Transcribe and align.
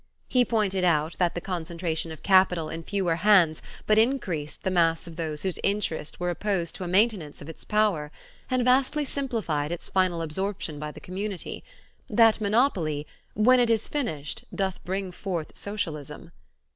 He 0.27 0.43
pointed 0.43 0.83
out 0.83 1.15
that 1.19 1.35
the 1.35 1.41
concentration 1.41 2.11
of 2.11 2.23
capital 2.23 2.69
in 2.69 2.81
fewer 2.81 3.17
hands 3.17 3.61
but 3.85 3.99
increased 3.99 4.63
the 4.63 4.71
mass 4.71 5.05
of 5.05 5.15
those 5.15 5.43
whose 5.43 5.59
interests 5.63 6.19
were 6.19 6.31
opposed 6.31 6.73
to 6.73 6.83
a 6.83 6.87
maintenance 6.87 7.39
of 7.39 7.47
its 7.47 7.63
power, 7.63 8.11
and 8.49 8.65
vastly 8.65 9.05
simplified 9.05 9.71
its 9.71 9.89
final 9.89 10.23
absorption 10.23 10.79
by 10.79 10.89
the 10.89 10.99
community; 10.99 11.63
that 12.09 12.41
monopoly 12.41 13.05
"when 13.35 13.59
it 13.59 13.69
is 13.69 13.87
finished 13.87 14.43
doth 14.55 14.83
bring 14.83 15.11
forth 15.11 15.55
socialism." 15.55 16.31